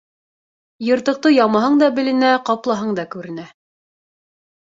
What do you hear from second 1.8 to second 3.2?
да беленә, ҡаплаһаң да